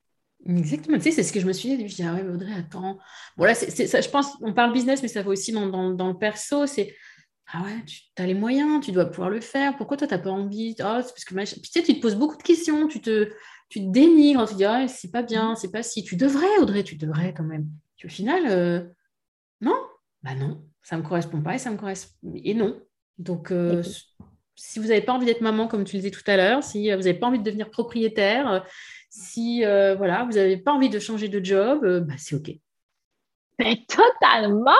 [0.45, 1.87] Exactement, tu sais, c'est ce que je me suis dit.
[1.87, 2.97] Je dis, ah ouais, Audrey, attends.
[3.35, 6.07] Bon, là, c'est, ça, je pense, on parle business, mais ça va aussi dans, dans,
[6.07, 6.65] le perso.
[6.65, 6.95] C'est,
[7.51, 9.75] ah ouais, tu as les moyens, tu dois pouvoir le faire.
[9.75, 10.75] Pourquoi toi, tu n'as pas envie?
[10.79, 13.29] Oh, parce que, Puis, tu sais, tu te poses beaucoup de questions, tu te,
[13.67, 16.03] tu te dénigres, tu te dis, ah, c'est pas bien, c'est pas si.
[16.03, 17.67] Tu devrais, Audrey, tu devrais quand même.
[17.97, 18.83] Puis, au final, euh,
[19.59, 19.75] non,
[20.23, 22.15] bah non, ça ne me correspond pas et ça me correspond.
[22.33, 22.79] Et non.
[23.17, 23.83] Donc, euh,
[24.55, 26.89] si vous n'avez pas envie d'être maman, comme tu le disais tout à l'heure, si
[26.91, 28.65] euh, vous n'avez pas envie de devenir propriétaire,
[29.09, 32.51] si voilà, vous n'avez pas envie de changer de job, bah, c'est OK.
[33.59, 34.71] Mais totalement!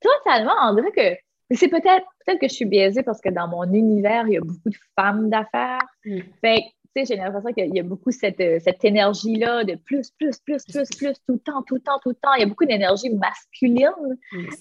[0.00, 0.52] Totalement!
[0.62, 4.26] On dirait que c'est peut-être peut-être que je suis biaisée parce que dans mon univers,
[4.26, 5.86] il y a beaucoup de femmes d'affaires.
[6.04, 6.20] Mm.
[6.40, 6.62] Fait
[7.04, 10.88] j'ai l'impression qu'il y a beaucoup cette, euh, cette énergie-là de plus, plus, plus, plus,
[10.96, 12.32] plus, tout le temps, tout le temps, tout le temps.
[12.36, 13.90] Il y a beaucoup d'énergie masculine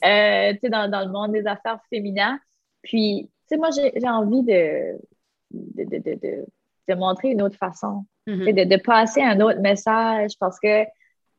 [0.03, 2.39] euh, dans, dans, le monde des affaires féminines.
[2.83, 4.97] Puis, moi, j'ai envie de
[5.51, 6.45] de, de, de,
[6.89, 8.67] de, montrer une autre façon, mm-hmm.
[8.67, 10.85] de, passer un autre message parce que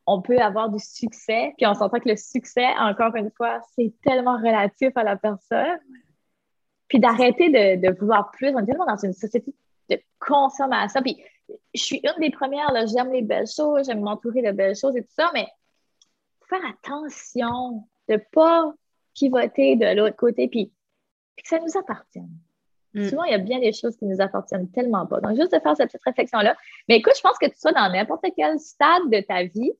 [0.05, 3.93] on peut avoir du succès, puis on s'entend que le succès, encore une fois, c'est
[4.01, 5.79] tellement relatif à la personne.
[6.87, 8.49] Puis d'arrêter de, vouloir plus.
[8.55, 9.53] On est tellement dans une société
[9.89, 11.01] de consommation.
[11.01, 11.21] Puis
[11.73, 15.01] je suis une des premières, j'aime les belles choses, j'aime m'entourer de belles choses et
[15.01, 15.47] tout ça, mais
[16.49, 18.73] faire attention de ne pas
[19.13, 20.71] pivoter de l'autre côté, puis,
[21.37, 22.31] que ça nous appartienne.
[22.97, 23.09] Mm.
[23.09, 25.21] Souvent, il y a bien des choses qui nous appartiennent tellement pas.
[25.21, 26.55] Donc, juste de faire cette petite réflexion-là.
[26.89, 29.71] Mais écoute, je pense que tu sois dans n'importe quel stade de ta vie,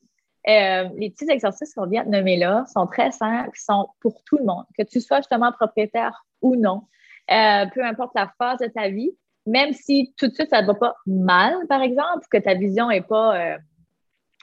[0.47, 4.38] euh, les petits exercices qu'on vient de nommer là sont très simples, sont pour tout
[4.38, 6.84] le monde, que tu sois justement propriétaire ou non,
[7.32, 9.12] euh, peu importe la phase de ta vie,
[9.45, 12.88] même si tout de suite ça ne va pas mal, par exemple, que ta vision
[12.89, 13.36] n'est pas.
[13.36, 13.58] Euh...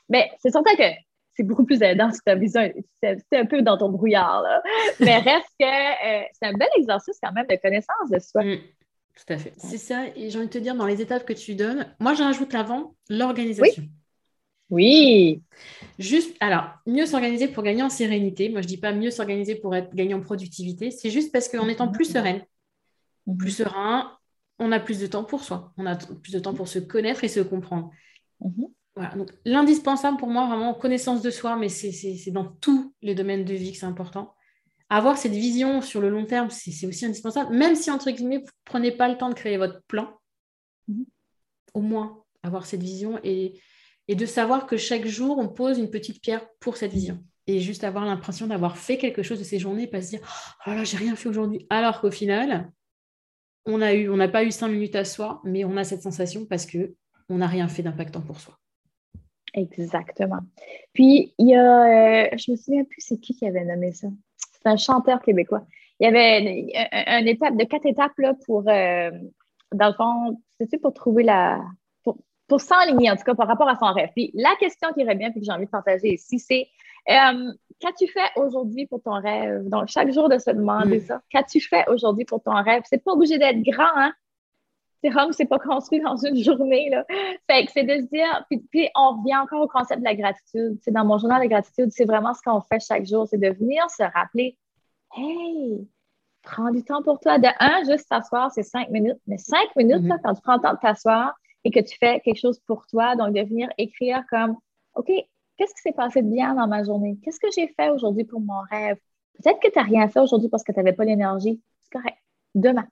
[0.08, 0.82] Mais c'est certain que
[1.36, 4.42] c'est beaucoup plus aidant si vision c'est un peu dans ton brouillard.
[4.42, 4.62] Là.
[5.00, 8.44] Mais reste que euh, c'est un bel exercice quand même de connaissance de soi.
[8.44, 8.58] Mm,
[9.16, 9.52] tout à fait.
[9.58, 10.06] C'est ça.
[10.16, 12.52] Et j'ai envie de te dire, dans les étapes que tu donnes, moi j'en ajoute
[12.52, 13.82] l'avant, l'organisation.
[13.82, 13.90] Oui.
[14.70, 15.42] Oui.
[15.98, 18.48] Juste, alors, mieux s'organiser pour gagner en sérénité.
[18.48, 20.90] Moi, je ne dis pas mieux s'organiser pour être gagner en productivité.
[20.90, 22.42] C'est juste parce qu'en étant plus sereine,
[23.38, 24.18] plus serein,
[24.58, 27.24] on a plus de temps pour soi, on a plus de temps pour se connaître
[27.24, 27.90] et se comprendre.
[28.40, 28.66] Mhm.
[28.96, 33.44] Voilà, donc l'indispensable pour moi, vraiment, connaissance de soi, mais c'est dans tous les domaines
[33.44, 34.34] de vie que c'est important.
[34.88, 38.44] Avoir cette vision sur le long terme, c'est aussi indispensable, même si, entre guillemets, vous
[38.44, 40.16] ne prenez pas le temps de créer votre plan,
[40.86, 41.06] mhm.
[41.74, 43.60] au moins avoir cette vision et,
[44.06, 47.24] et de savoir que chaque jour, on pose une petite pierre pour cette vision.
[47.46, 50.70] Et juste avoir l'impression d'avoir fait quelque chose de ces journées, pas se dire, oh
[50.70, 51.66] là, j'ai rien fait aujourd'hui.
[51.68, 52.70] Alors qu'au final,
[53.66, 56.94] on n'a pas eu cinq minutes à soi, mais on a cette sensation parce que
[57.28, 58.58] on n'a rien fait d'impactant pour soi.
[59.54, 60.40] Exactement.
[60.92, 64.08] Puis il y a, euh, je me souviens plus c'est qui qui avait nommé ça.
[64.36, 65.62] C'est un chanteur québécois.
[66.00, 69.10] Il y avait une, étape de quatre étapes là pour, euh,
[69.72, 71.60] dans le fond, c'est pour trouver la,
[72.02, 72.16] pour,
[72.48, 74.10] pour s'enligner en tout cas par rapport à son rêve.
[74.14, 76.66] Puis la question qui bien, puis que j'ai envie de partager ici, c'est
[77.08, 79.68] euh, qu'as-tu fait aujourd'hui pour ton rêve?
[79.68, 81.06] Donc, chaque jour de se demander mm.
[81.06, 81.22] ça.
[81.30, 82.82] Qu'as-tu fait aujourd'hui pour ton rêve?
[82.86, 84.12] C'est pas obligé d'être grand, hein?
[85.04, 87.04] C'est Rome, c'est pas construit dans une journée, là.
[87.46, 90.78] Fait que c'est de se dire, puis, on revient encore au concept de la gratitude.
[90.82, 93.50] C'est dans mon journal de gratitude, c'est vraiment ce qu'on fait chaque jour, c'est de
[93.50, 94.56] venir se rappeler,
[95.14, 95.86] hey,
[96.42, 97.38] prends du temps pour toi.
[97.38, 99.18] De un, juste t'asseoir, c'est cinq minutes.
[99.26, 100.20] Mais cinq minutes, mm-hmm.
[100.22, 103.14] quand tu prends le temps de t'asseoir et que tu fais quelque chose pour toi,
[103.14, 104.56] donc de venir écrire comme,
[104.94, 107.18] OK, qu'est-ce qui s'est passé de bien dans ma journée?
[107.22, 108.96] Qu'est-ce que j'ai fait aujourd'hui pour mon rêve?
[109.34, 111.60] Peut-être que tu n'as rien fait aujourd'hui parce que tu n'avais pas l'énergie.
[111.82, 112.16] C'est correct.
[112.54, 112.86] Demain.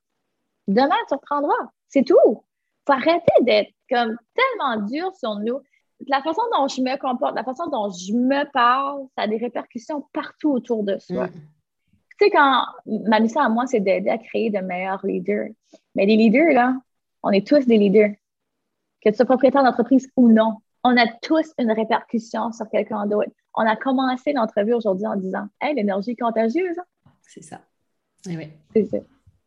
[0.68, 1.70] Demain, tu reprendras.
[1.88, 2.16] C'est tout.
[2.26, 5.60] Il faut arrêter d'être comme tellement dur sur nous.
[6.08, 9.36] La façon dont je me comporte, la façon dont je me parle, ça a des
[9.36, 11.28] répercussions partout autour de soi.
[11.28, 11.32] Mm.
[11.32, 15.48] Tu sais, quand ma mission à moi, c'est d'aider à créer de meilleurs leaders.
[15.94, 16.74] Mais les leaders, là,
[17.22, 18.14] on est tous des leaders.
[19.04, 23.30] Que tu sois propriétaire d'entreprise ou non, on a tous une répercussion sur quelqu'un d'autre.
[23.54, 26.76] On a commencé l'entrevue aujourd'hui en disant Hey, l'énergie contagieuse.
[27.22, 27.60] C'est ça.
[28.28, 28.48] Eh oui.
[28.72, 28.98] C'est ça.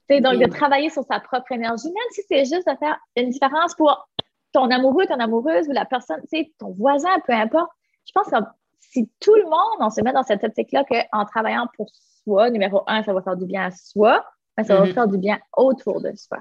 [0.09, 3.73] Donc de travailler sur sa propre énergie, même si c'est juste de faire une différence
[3.75, 4.07] pour
[4.51, 7.69] ton amoureux, ton amoureuse ou la personne, tu sais, ton voisin, peu importe.
[8.05, 8.37] Je pense que
[8.79, 11.89] si tout le monde, on se met dans cette optique-là qu'en travaillant pour
[12.23, 14.25] soi, numéro un, ça va faire du bien à soi,
[14.57, 14.93] mais ça va mm-hmm.
[14.93, 16.39] faire du bien autour de soi.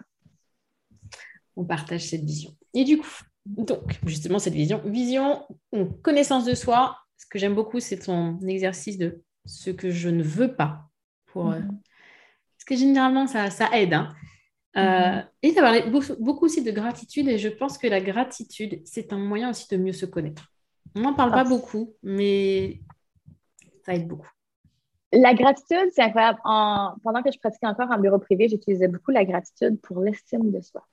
[1.56, 2.50] On partage cette vision.
[2.74, 4.80] Et du coup, donc, justement, cette vision.
[4.84, 5.46] Vision,
[6.02, 6.96] connaissance de soi.
[7.16, 10.88] Ce que j'aime beaucoup, c'est ton exercice de ce que je ne veux pas.
[11.26, 11.80] Pour, euh, mhm.
[12.64, 13.92] Parce que généralement, ça, ça aide.
[13.92, 14.14] Hein.
[14.74, 15.26] mm-hmm.
[15.42, 15.82] et tu as parlé
[16.18, 19.76] beaucoup, aussi de gratitude et je pense que la gratitude, c'est un moyen aussi de
[19.76, 20.50] mieux se connaître.
[20.96, 22.80] On n'en parle pas beaucoup, mais
[23.84, 24.30] ça aide beaucoup.
[25.12, 26.38] La gratitude, c'est incroyable.
[26.42, 30.60] pendant que je pratiquais encore en bureau privé, j'utilisais beaucoup la gratitude pour l'estime de
[30.60, 30.86] soi.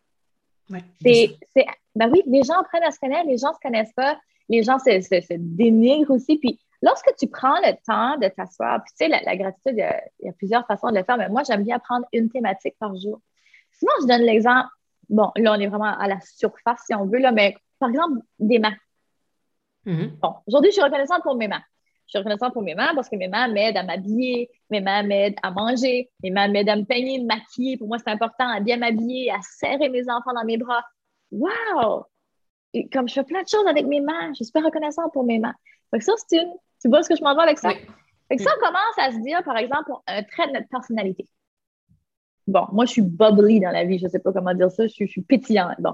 [0.70, 3.94] Ouais, c'est, ben oui, les gens apprennent à se connaître, les gens ne se connaissent
[3.94, 6.38] pas, les gens se, se, dénigrent aussi.
[6.38, 10.30] Puis lorsque tu prends le temps de t'asseoir, puis tu sais, la, gratitude, il y,
[10.30, 13.22] a, plusieurs façons de le faire, mais moi, j'aime bien prendre une thématique par jour.
[13.72, 14.68] Sinon, je donne l'exemple,
[15.10, 18.20] bon, là, on est vraiment à la surface, si on veut, là, mais par exemple,
[18.40, 18.76] des mains.
[19.86, 20.20] Mm-hmm.
[20.20, 21.64] Bon, aujourd'hui, je suis reconnaissante pour mes mains.
[22.12, 25.02] Je suis reconnaissante pour mes mains parce que mes mains m'aident à m'habiller, mes mains
[25.02, 27.78] m'aident à manger, mes mains m'aident à me peigner, me maquiller.
[27.78, 30.84] Pour moi, c'est important à bien m'habiller, à serrer mes enfants dans mes bras.
[31.32, 32.06] Wow!
[32.74, 35.24] Et comme je fais plein de choses avec mes mains, je suis super reconnaissante pour
[35.24, 35.56] mes mains.
[35.92, 36.54] Donc ça, c'est une.
[36.82, 37.70] Tu vois ce que je m'en vais avec ça?
[37.70, 41.26] Fait que ça, on commence à se dire, par exemple, un trait de notre personnalité.
[42.48, 44.88] Bon, moi, je suis bubbly dans la vie, je ne sais pas comment dire ça,
[44.88, 45.76] je suis, je suis pétillante.
[45.80, 45.94] Bon.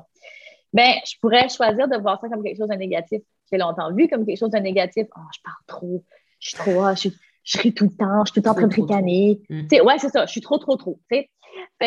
[0.74, 3.22] Ben, je pourrais choisir de voir ça comme quelque chose de négatif
[3.52, 5.08] j'ai longtemps vu comme quelque chose de négatif.
[5.16, 6.04] Oh, je parle trop,
[6.40, 7.10] je suis trop, ah, je,
[7.44, 9.42] je ris tout le temps, je suis tout le temps en train de ricaner.
[9.50, 9.68] Mm.
[9.86, 11.00] Ouais, c'est ça, je suis trop, trop, trop.
[11.10, 11.30] Fait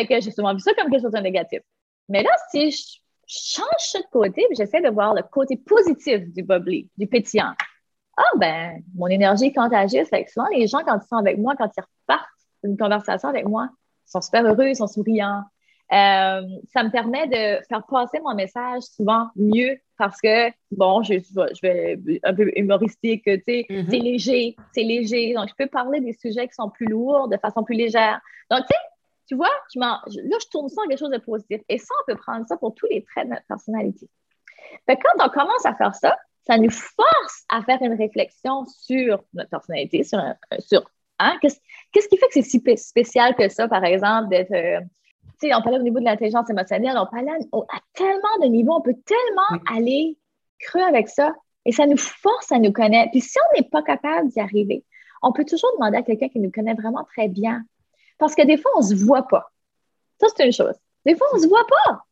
[0.07, 1.59] que j'ai souvent vu ça comme quelque chose de négatif.
[2.09, 6.43] Mais là, si je change ça de côté, j'essaie de voir le côté positif du
[6.43, 7.53] bubbly, du pétillant.
[8.17, 10.07] Ah, ben, mon énergie est contagieuse.
[10.07, 12.27] Fait que souvent, les gens, quand ils sont avec moi, quand ils repartent
[12.63, 13.69] d'une conversation avec moi,
[14.07, 15.43] ils sont super heureux, ils sont souriants.
[15.91, 16.41] Euh,
[16.73, 21.61] ça me permet de faire passer mon message souvent mieux parce que, bon, je, je
[21.61, 23.89] vais un peu humoristique, tu sais, mm-hmm.
[23.89, 25.33] c'est léger, c'est léger.
[25.33, 28.21] Donc, je peux parler des sujets qui sont plus lourds de façon plus légère.
[28.49, 28.79] Donc, tu sais,
[29.27, 30.01] tu vois, je là,
[30.41, 31.61] je tourne ça en quelque chose de positif.
[31.69, 34.09] Et ça, on peut prendre ça pour tous les traits de notre personnalité.
[34.85, 39.23] Fait quand on commence à faire ça, ça nous force à faire une réflexion sur
[39.33, 40.19] notre personnalité, sur,
[40.59, 40.83] sur
[41.19, 44.79] hein, qu'est-ce qui fait que c'est si spécial que ça, par exemple, d'être euh,
[45.43, 48.95] on parlait au niveau de l'intelligence émotionnelle, on parlait à, tellement de niveaux, on peut
[49.05, 50.17] tellement aller
[50.59, 51.33] creux avec ça
[51.65, 53.11] et ça nous force à nous connaître.
[53.11, 54.83] Puis si on n'est pas capable d'y arriver,
[55.21, 57.63] on peut toujours demander à quelqu'un qui nous connaît vraiment très bien.
[58.17, 59.51] Parce que des fois, on ne se voit pas.
[60.19, 60.75] Ça, c'est une chose.
[61.05, 62.03] Des fois, on ne se voit pas.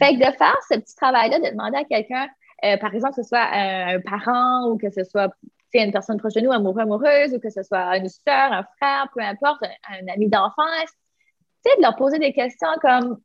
[0.00, 2.28] Fait que de faire ce petit travail-là, de demander à quelqu'un,
[2.64, 5.32] euh, par exemple, que ce soit un, parent ou que ce soit
[5.72, 9.08] une personne proche de nous, amoureux, amoureuse, ou que ce soit une soeur, un frère,
[9.12, 10.90] peu importe, un ami d'enfance,
[11.64, 13.18] de leur poser des questions comme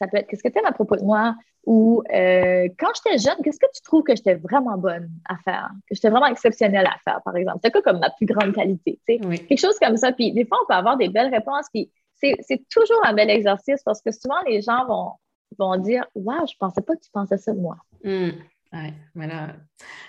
[0.00, 1.34] ça peut être qu'est-ce que tu aimes à propos de moi?
[1.64, 5.70] Ou euh, quand j'étais jeune, qu'est-ce que tu trouves que j'étais vraiment bonne à faire,
[5.88, 7.58] que j'étais vraiment exceptionnelle à faire, par exemple.
[7.62, 10.12] C'est quoi comme ma plus grande qualité, Quelque chose comme ça.
[10.12, 11.66] Puis des fois, on peut avoir des belles réponses.
[11.72, 15.12] Puis c'est toujours un bel exercice parce que souvent, les gens vont,
[15.58, 17.76] vont dire Waouh, je pensais pas que tu pensais ça de moi.
[18.04, 18.30] Mmh.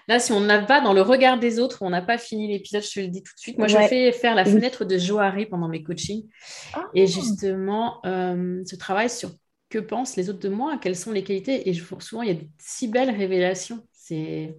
[0.08, 2.84] Là, si on n'a pas dans le regard des autres, on n'a pas fini l'épisode,
[2.84, 3.58] je te le dis tout de suite.
[3.58, 6.26] Moi, je fais faire la fenêtre de Johari pendant mes coachings.
[6.74, 6.84] Ah.
[6.94, 9.32] Et justement, euh, ce travail sur
[9.70, 11.68] que pensent les autres de moi, quelles sont les qualités.
[11.70, 13.86] Et je, souvent, il y a de si belles révélations.
[13.92, 14.58] C'est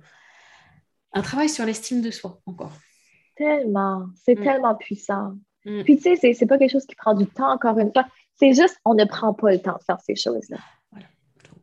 [1.13, 2.73] un travail sur l'estime de soi, encore.
[3.37, 4.07] Tellement.
[4.15, 4.45] C'est mm.
[4.45, 5.33] tellement puissant.
[5.65, 5.83] Mm.
[5.85, 8.07] Puis, tu sais, c'est pas quelque chose qui prend du temps, encore une fois.
[8.39, 10.59] C'est juste, on ne prend pas le temps de faire ces choses-là.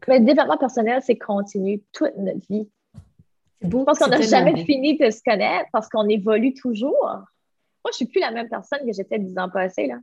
[0.08, 2.70] Mais le développement personnel, c'est continu toute notre vie.
[3.62, 7.04] Je pense qu'on n'a jamais fini de se connaître parce qu'on évolue toujours.
[7.04, 7.24] Moi,
[7.86, 9.88] je ne suis plus la même personne que j'étais dix ans passés.
[9.88, 9.96] Là.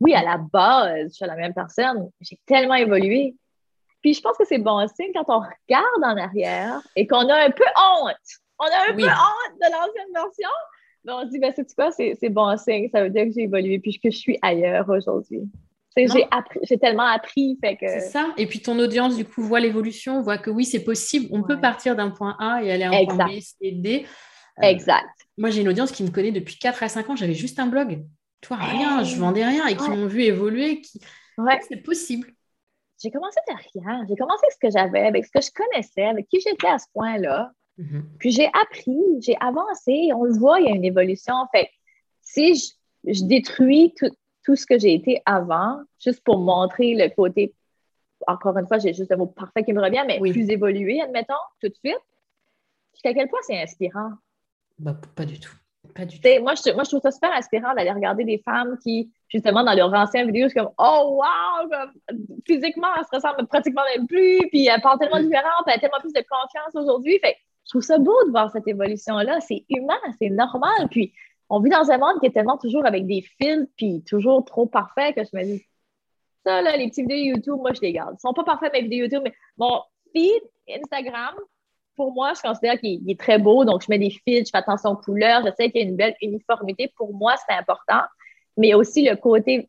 [0.00, 2.10] Oui, à la base, je suis la même personne.
[2.20, 3.36] J'ai tellement évolué.
[4.00, 7.44] Puis je pense que c'est bon signe quand on regarde en arrière et qu'on a
[7.46, 8.16] un peu honte.
[8.58, 10.50] On a un peu honte de l'ancienne version.
[11.04, 12.88] Mais on se dit, ben, c'est quoi, c'est bon signe.
[12.90, 15.48] Ça veut dire que j'ai évolué puis que je suis ailleurs aujourd'hui.
[15.96, 17.58] J'ai tellement appris.
[17.60, 17.86] Fait que...
[17.86, 18.32] C'est ça.
[18.36, 21.26] Et puis ton audience, du coup, voit l'évolution, voit que oui, c'est possible.
[21.30, 24.06] On peut partir d'un point A et aller à un point B, C, D.
[24.62, 25.08] Euh, exact.
[25.36, 27.16] Moi, j'ai une audience qui me connaît depuis 4 à 5 ans.
[27.16, 28.04] J'avais juste un blog.
[28.40, 30.80] Toi, rien, je vendais rien et qui m'ont vu évoluer.
[30.80, 31.00] Qui...
[31.38, 31.58] Ouais.
[31.68, 32.28] C'est possible.
[33.02, 34.04] J'ai commencé de rien.
[34.08, 36.78] J'ai commencé avec ce que j'avais, avec ce que je connaissais, avec qui j'étais à
[36.78, 37.50] ce point-là.
[37.78, 38.02] Mm-hmm.
[38.18, 40.10] Puis j'ai appris, j'ai avancé.
[40.14, 41.34] On le voit, il y a une évolution.
[41.52, 41.68] Fait
[42.22, 44.10] si je, je détruis tout,
[44.44, 47.54] tout ce que j'ai été avant, juste pour montrer le côté,
[48.26, 51.34] encore une fois, j'ai juste un mot parfait qui me revient, mais plus évolué, admettons,
[51.60, 51.98] tout de suite.
[52.94, 54.12] Jusqu'à quel point c'est inspirant?
[54.78, 55.52] Bah, pas du tout.
[55.94, 56.28] Pas du tout.
[56.42, 59.74] Moi, je, moi, je trouve ça super inspirant d'aller regarder des femmes qui, justement, dans
[59.74, 61.68] leurs anciennes vidéos, c'est comme Oh, wow!
[62.46, 66.00] physiquement, elles se ressemblent pratiquement même plus, puis elles parlent tellement différentes, elles ont tellement
[66.00, 67.18] plus de confiance aujourd'hui.
[67.20, 69.40] Fait je trouve ça beau de voir cette évolution-là.
[69.40, 70.88] C'est humain, c'est normal.
[70.90, 71.14] Puis,
[71.50, 74.66] on vit dans un monde qui est tellement toujours avec des fils, puis toujours trop
[74.66, 75.66] parfait que je me dis,
[76.44, 78.16] ça, là, les petits vidéos YouTube, moi, je les garde.
[78.18, 79.80] Ils sont pas parfaits, mes vidéos YouTube, mais mon
[80.12, 81.34] feed Instagram,
[81.96, 83.64] pour moi, je considère qu'il est très beau.
[83.64, 85.88] Donc, je mets des fils, je fais attention aux couleurs, je sais qu'il y a
[85.88, 86.92] une belle uniformité.
[86.96, 88.02] Pour moi, c'est important.
[88.56, 89.68] Mais aussi le côté,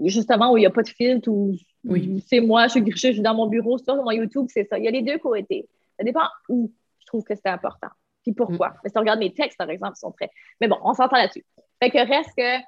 [0.00, 2.24] justement, où il n'y a pas de filtre, où Oui.
[2.26, 4.78] C'est moi, je suis, je suis dans mon bureau, sur mon YouTube, c'est ça.
[4.78, 5.68] Il y a les deux côtés.
[5.98, 7.88] Ça dépend où je trouve que c'est important.
[8.28, 8.68] Puis pourquoi?
[8.68, 8.74] Mm.
[8.84, 10.30] Mais si tu regardes mes textes, par exemple, ils sont très.
[10.60, 11.46] Mais bon, on s'entend là-dessus.
[11.82, 12.62] Fait que reste que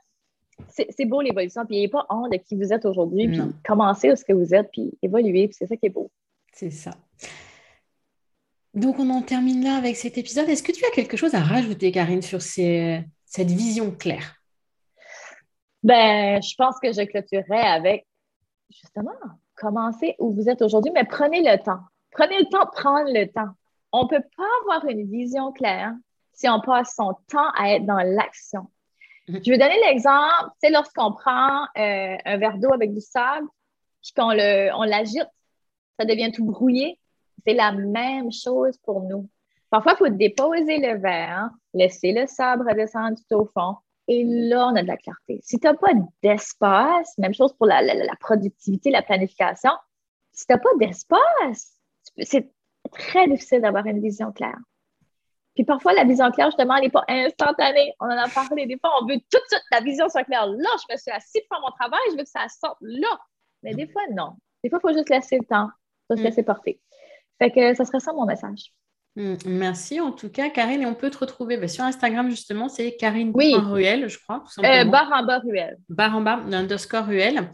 [0.68, 4.16] c'est beau l'évolution, puis a pas honte de qui vous êtes aujourd'hui, puis commencez où
[4.16, 6.10] ce que vous êtes, puis évoluer, puis c'est ça qui est beau.
[6.52, 6.92] C'est ça.
[8.72, 10.48] Donc, on en termine là avec cet épisode.
[10.48, 14.36] Est-ce que tu as quelque chose à rajouter, Karine, sur cette vision claire?
[15.82, 18.06] Ben, je pense que je clôturerai avec
[18.70, 19.12] justement
[19.56, 21.80] commencez où vous êtes aujourd'hui, mais prenez le temps.
[22.12, 23.52] Prenez le temps de prendre le temps.
[23.92, 25.92] On ne peut pas avoir une vision claire
[26.32, 28.66] si on passe son temps à être dans l'action.
[29.28, 29.40] Mhm.
[29.44, 33.46] Je vais donner l'exemple, c'est lorsqu'on prend euh, un verre d'eau avec du sable,
[34.02, 35.28] puis qu'on on l'agite,
[35.98, 36.98] ça devient tout brouillé.
[37.46, 39.28] C'est la même chose pour nous.
[39.70, 43.76] Parfois, il faut déposer le verre, laisser le sable redescendre tout au fond,
[44.08, 45.38] et là, on a de la clarté.
[45.44, 47.80] Si tu n'as pas d'espace, même chose pour la,
[48.18, 49.70] productivité, la planification,
[50.32, 51.76] si tu n'as pas d'espace,
[52.18, 52.50] c'est
[52.92, 54.58] très difficile d'avoir une vision claire.
[55.54, 57.92] Puis parfois, la vision claire, justement, elle n'est pas instantanée.
[58.00, 58.66] On en a parlé.
[58.66, 60.46] Des fois, on veut tout de suite la vision soit claire.
[60.46, 63.18] Là, je me suis assis pour faire mon travail, je veux que ça sorte là.
[63.62, 64.34] Mais des fois, non.
[64.62, 66.24] Des fois, il faut juste laisser le temps, il faut se mm.
[66.24, 66.80] laisser porter.
[67.38, 68.72] Fait que ça serait ça mon message.
[69.16, 70.82] Mm, merci en tout cas, Karine.
[70.82, 73.54] Et on peut te retrouver bah, sur Instagram, justement, c'est Karine oui.
[73.56, 74.44] Ruel, je crois.
[74.58, 75.78] Euh, barre en bas Ruel.
[75.88, 77.50] Barre en bas, underscore Ruel.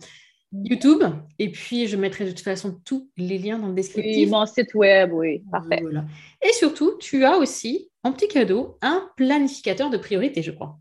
[0.53, 1.03] YouTube.
[1.39, 4.27] Et puis, je mettrai de toute façon tous les liens dans le descriptif.
[4.27, 5.83] Oui, mon site web, oui, parfait.
[6.43, 10.79] Et surtout, tu as aussi, en petit cadeau, un planificateur de priorité, je crois.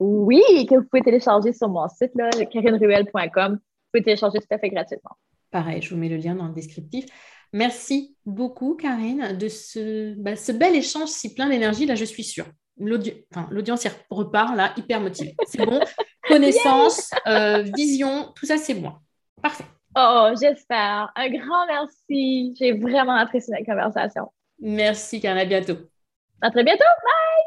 [0.00, 2.12] Oui, que vous pouvez télécharger sur mon site,
[2.52, 3.52] karineruel.com.
[3.52, 3.58] Vous
[3.92, 5.12] pouvez télécharger tout à fait gratuitement.
[5.50, 7.06] Pareil, je vous mets le lien dans le descriptif.
[7.52, 11.86] Merci beaucoup, Karine, de ce, bah, ce bel échange si plein d'énergie.
[11.86, 12.46] Là, je suis sûre.
[12.76, 15.36] L'audience repart là, hyper motivée.
[15.46, 15.78] C'est bon.
[16.28, 18.92] Connaissance, euh, vision, tout ça, c'est bon.
[19.42, 19.64] Parfait.
[19.96, 21.12] Oh, j'espère.
[21.14, 22.54] Un grand merci.
[22.58, 24.32] J'ai vraiment apprécié la conversation.
[24.58, 25.40] Merci, Karine.
[25.40, 25.76] À bientôt.
[26.40, 26.84] À très bientôt.
[27.02, 27.44] Bye.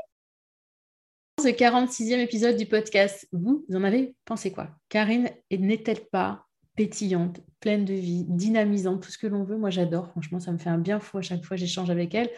[1.44, 4.70] Ce 46e épisode du podcast, vous en avez pensé quoi?
[4.90, 9.58] Karine n'est-elle pas pétillante, pleine de vie, dynamisante, tout ce que l'on veut?
[9.58, 10.10] Moi, j'adore.
[10.12, 12.30] Franchement, ça me fait un bien fou à chaque fois j'échange avec elle.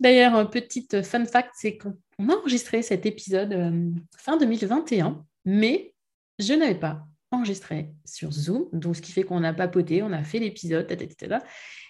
[0.00, 1.96] D'ailleurs, petite fun fact, c'est qu'on
[2.28, 5.94] a enregistré cet épisode euh, fin 2021, mais
[6.38, 10.22] je n'avais pas enregistré sur Zoom, donc ce qui fait qu'on a papoté, on a
[10.22, 11.38] fait l'épisode, etc.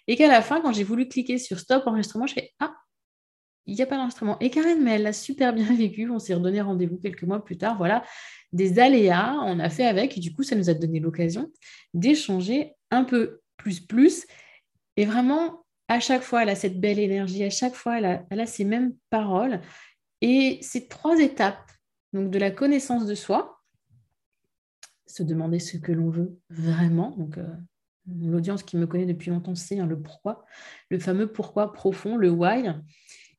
[0.06, 2.74] Et qu'à la fin, quand j'ai voulu cliquer sur stop enregistrement, je fais Ah,
[3.66, 4.38] il n'y a pas d'enregistrement.
[4.40, 6.10] Et Karen, mais elle l'a super bien vécu.
[6.10, 7.76] On s'est redonné rendez-vous quelques mois plus tard.
[7.78, 8.04] Voilà,
[8.52, 10.16] des aléas, on a fait avec.
[10.16, 11.50] Et du coup, ça nous a donné l'occasion
[11.94, 14.26] d'échanger un peu plus, plus.
[14.96, 17.44] Et vraiment, à chaque fois, elle a cette belle énergie.
[17.44, 19.60] À chaque fois, elle a, elle a ces mêmes paroles.
[20.20, 21.70] Et ces trois étapes,
[22.14, 23.60] donc de la connaissance de soi,
[25.06, 27.10] se demander ce que l'on veut vraiment.
[27.10, 27.46] Donc, euh,
[28.06, 30.46] l'audience qui me connaît depuis longtemps sait hein, le pourquoi,
[30.90, 32.70] le fameux pourquoi profond, le why.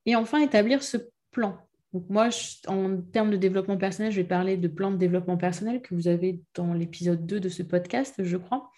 [0.04, 0.98] Et enfin, établir ce
[1.30, 1.58] plan.
[1.94, 2.28] Donc moi,
[2.68, 6.06] en termes de développement personnel, je vais parler de plan de développement personnel que vous
[6.06, 8.70] avez dans l'épisode 2 de ce podcast, je crois,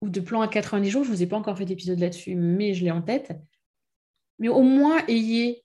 [0.00, 1.04] ou de plan à 90 jours.
[1.04, 3.32] Je ne vous ai pas encore fait d'épisode là-dessus, mais je l'ai en tête.
[4.40, 5.64] Mais au moins, ayez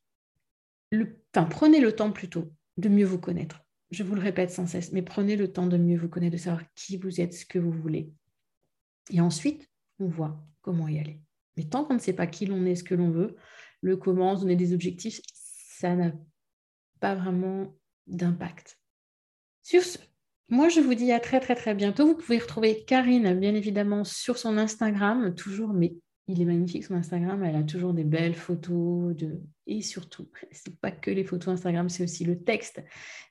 [0.92, 1.20] le...
[1.34, 3.62] Enfin, prenez le temps plutôt de mieux vous connaître.
[3.92, 6.42] Je vous le répète sans cesse, mais prenez le temps de mieux vous connaître, de
[6.42, 8.12] savoir qui vous êtes, ce que vous voulez.
[9.12, 11.22] Et ensuite, on voit comment y aller.
[11.58, 13.36] Mais tant qu'on ne sait pas qui l'on est, ce que l'on veut,
[13.82, 16.12] le comment, donner des objectifs, ça n'a
[17.00, 17.76] pas vraiment
[18.08, 18.80] d'impact.
[19.64, 19.98] Sur ce,
[20.50, 22.08] moi je vous dis à très très très bientôt.
[22.08, 25.96] Vous pouvez retrouver Karine bien évidemment sur son Instagram, toujours, mais
[26.30, 29.16] il est magnifique son Instagram, elle a toujours des belles photos
[29.66, 32.82] et surtout, c'est pas que les photos Instagram, c'est aussi le texte,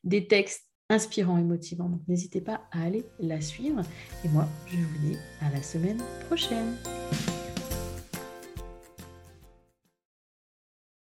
[0.04, 1.88] des textes inspirants et motivants.
[1.88, 3.82] Donc n'hésitez pas à aller la suivre.
[4.24, 6.74] Et moi, je vous dis à la semaine prochaine.